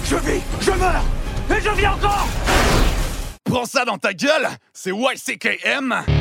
[0.06, 1.04] Je vis, je meurs,
[1.50, 2.28] et je vis encore!
[3.44, 4.48] Prends ça dans ta gueule!
[4.84, 6.21] C'est YCKM.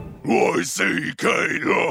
[0.23, 1.81] YCKM.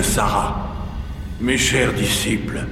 [0.00, 0.54] De Sarah.
[1.40, 2.64] Mes chers disciples,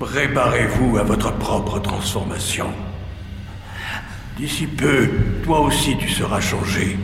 [0.00, 2.66] préparez-vous à votre propre transformation.
[4.36, 5.08] D'ici peu,
[5.44, 6.98] toi aussi tu seras changé.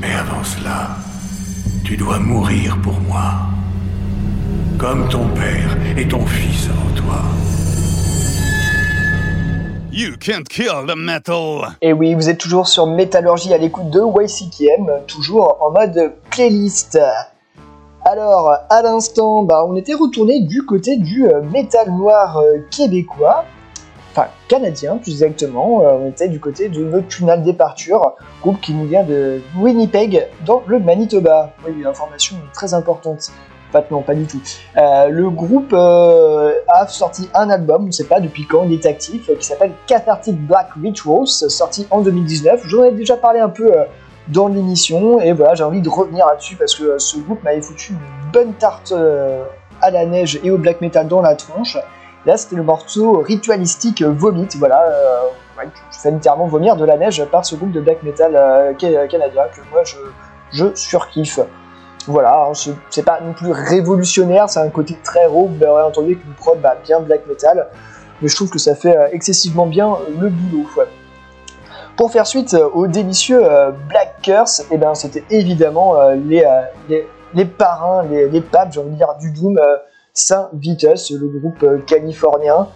[0.00, 0.90] Mais avant cela,
[1.84, 3.24] tu dois mourir pour moi.
[4.78, 7.22] Comme ton père et ton fils avant toi.
[9.90, 11.76] You can't kill the metal.
[11.82, 16.98] Et oui, vous êtes toujours sur Métallurgie à l'écoute de YCKM, toujours en mode playlist.
[18.12, 23.46] Alors, à l'instant, bah, on était retourné du côté du euh, métal noir euh, québécois,
[24.10, 25.80] enfin canadien plus exactement.
[25.80, 28.12] Euh, on était du côté de Nocturnal Departure,
[28.42, 31.54] groupe qui nous vient de Winnipeg, dans le Manitoba.
[31.64, 33.32] Oui, une information très importante.
[33.72, 34.42] Pas, non, pas du tout.
[34.76, 39.30] Le groupe a sorti un album, on ne sait pas depuis quand il est actif,
[39.38, 42.60] qui s'appelle Cathartic Black Rituals, sorti en 2019.
[42.66, 43.72] J'en ai déjà parlé un peu
[44.28, 47.60] dans l'émission, et voilà, j'ai envie de revenir là-dessus parce que euh, ce groupe m'avait
[47.62, 49.42] foutu une bonne tarte euh,
[49.80, 51.76] à la neige et au black metal dans la tronche.
[52.24, 57.24] Là, c'était le morceau ritualistique Vomit, voilà, euh, je fais littéralement vomir de la neige
[57.32, 58.32] par ce groupe de black metal
[58.78, 61.40] ca- canadien que moi je, surkiffe.
[62.06, 66.12] Voilà, hein, c'est- pas non plus révolutionnaire, c'est un côté très raw, vous l'aurez entendu
[66.12, 67.66] avec une prod bah, bien black metal,
[68.20, 70.66] mais je trouve que ça fait excessivement bien le boulot.
[71.96, 77.44] Pour faire suite euh, au délicieux euh, Black Curse, eh ben, c'était évidemment euh, les,
[77.44, 78.70] parrains, les, papes,
[79.20, 79.60] du Doom,
[80.14, 82.68] Saint Vitus, le groupe californien.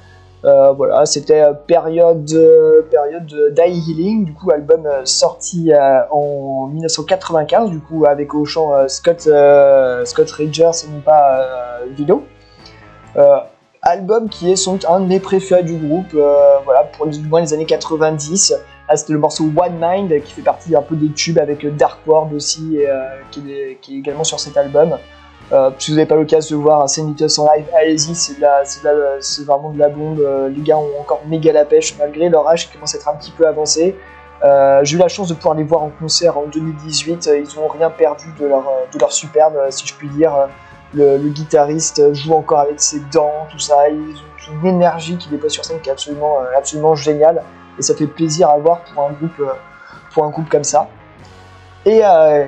[0.43, 5.73] Voilà, c'était période, euh, période de Die Healing, du coup, album sorti
[6.11, 11.81] en 1995, du coup, avec au chant Scott, Scott Rogers et non pas.
[13.17, 13.39] Euh,
[13.83, 17.53] album qui est doute un de mes préférés du groupe, voilà, pour du moins les
[17.55, 18.55] années 90.
[18.89, 21.99] Là, c'était le morceau One Mind qui fait partie un peu des tubes avec Dark
[22.07, 24.97] World aussi, euh, qui, est, également sur cet album.
[25.53, 29.79] Euh, si vous n'avez pas l'occasion de voir Saint en live, allez-y, c'est vraiment de
[29.79, 30.21] la bombe.
[30.21, 33.09] Euh, Les gars ont encore méga la pêche malgré leur âge qui commence à être
[33.09, 33.97] un petit peu avancé.
[34.83, 37.27] J'ai eu la chance de pouvoir les voir en concert en 2018.
[37.27, 40.49] Euh, Ils n'ont rien perdu de leur, superbe, si je puis dire.
[40.95, 43.89] Le, guitariste joue encore avec ses dents, tout ça.
[43.89, 44.15] Ils
[44.51, 47.43] ont une énergie qui dépose sur scène qui est absolument géniale.
[47.79, 49.53] Et ça fait plaisir à voir pour un groupe, euh,
[50.13, 50.89] pour un groupe comme ça.
[51.85, 52.47] Et euh,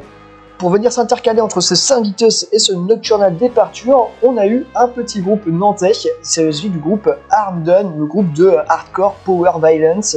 [0.58, 4.88] pour venir s'intercaler entre ce Saint Vitus et ce Nocturnal Departure, on a eu un
[4.88, 5.92] petit groupe nantais,
[6.22, 10.16] c'est celui du groupe Armdon, le groupe de hardcore power violence.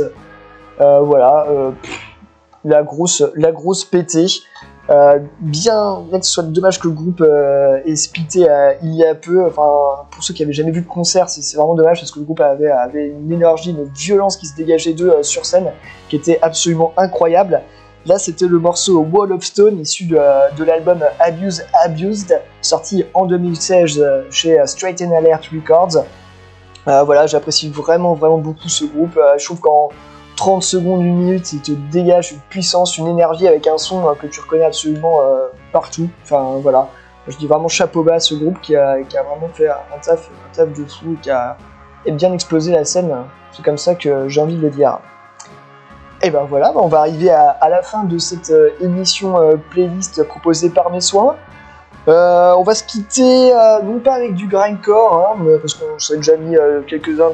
[0.79, 1.45] Euh, voilà,
[2.65, 4.25] la grosse, la grosse pétée.
[4.89, 9.05] Euh, bien, que ce soit dommage que le groupe euh, ait splitté euh, il y
[9.05, 9.45] a peu.
[9.45, 12.25] Enfin, pour ceux qui avaient jamais vu de concert, c'est vraiment dommage parce que le
[12.25, 15.71] groupe avait, une énergie, une violence qui se dégageait d'eux sur scène,
[16.09, 17.61] qui était absolument incroyable.
[18.07, 23.99] Là, c'était le morceau Wall of Stone, issu de, l'album Abuse Abused, sorti en 2016
[23.99, 26.03] euh, chez Straight Alert Records.
[26.85, 29.17] Voilà, j'apprécie vraiment, vraiment beaucoup ce groupe.
[29.37, 29.89] Je trouve qu'en
[30.35, 34.13] 30 secondes, une minute, il te dégage une puissance, une énergie avec un son euh,
[34.13, 36.09] que tu reconnais absolument euh, partout.
[36.23, 36.87] Enfin, voilà.
[37.27, 39.99] Je dis vraiment chapeau bas à ce groupe qui a, qui a vraiment fait un
[40.01, 41.57] taf, un taf de fou, qui a
[42.07, 43.15] bien explosé la scène.
[43.51, 44.99] C'est comme ça que j'ai envie de le dire.
[46.23, 50.23] Et ben voilà, on va arriver à, la fin de cette euh, émission euh, playlist
[50.23, 51.35] proposée par mes soins.
[52.07, 53.53] On va se quitter,
[53.83, 57.31] non pas avec du grindcore, hein, parce qu'on s'est déjà mis quelques-uns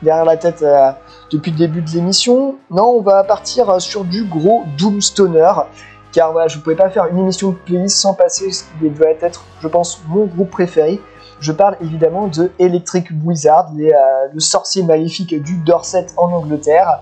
[0.00, 0.64] derrière la tête
[1.30, 2.56] depuis le début de l'émission.
[2.70, 5.52] Non, on va partir euh, sur du gros Doomstoner,
[6.12, 8.88] car voilà, je ne pouvais pas faire une émission de playlist sans passer ce qui
[8.88, 11.00] devait être, je pense, mon groupe préféré.
[11.40, 17.00] Je parle évidemment de Electric Wizard, euh, le sorcier maléfique du Dorset en Angleterre.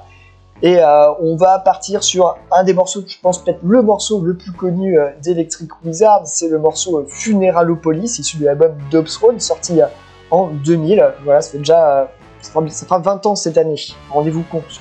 [0.60, 4.36] Et euh, on va partir sur un des morceaux, je pense peut-être le morceau le
[4.36, 8.74] plus connu d'Electric Wizard, c'est le morceau Funeralopolis, issu de l'album
[9.04, 9.86] Throne, sorti euh,
[10.32, 11.14] en 2000.
[11.24, 12.10] Voilà, ça fait déjà
[12.40, 13.76] ça fera, ça fera 20 ans cette année,
[14.10, 14.80] rendez-vous compte.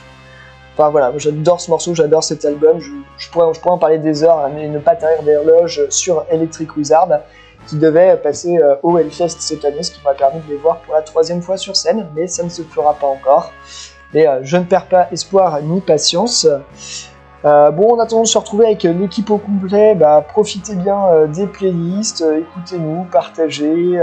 [0.78, 4.24] Enfin voilà, j'adore ce morceau, j'adore cet album, je, pourrais, je pourrais en parler des
[4.24, 7.10] heures, mais ne pas taire des horloges sur Electric Wizard,
[7.68, 10.78] qui devait passer euh, au Hellfest cette année, ce qui m'a permis de les voir
[10.82, 13.52] pour la troisième fois sur scène, mais ça ne se fera pas encore.
[14.14, 16.48] Mais euh, je ne perds pas espoir ni patience.
[17.44, 21.48] Euh, bon, en attendant de se retrouver avec l'équipe au complet, bah, profitez bien des
[21.48, 24.00] playlists, écoutez-nous, partagez,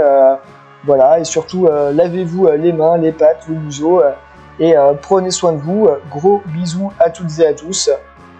[0.85, 4.11] voilà, et surtout euh, lavez-vous euh, les mains, les pattes, le museau, euh,
[4.59, 5.89] et prenez soin de vous.
[6.09, 7.89] Gros bisous à toutes et à tous.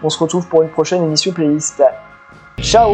[0.01, 1.84] On se retrouve pour une prochaine émission playlist.
[2.61, 2.93] Ciao